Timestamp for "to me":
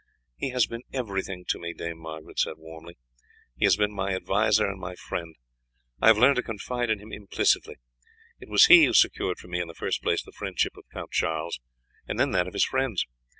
1.49-1.73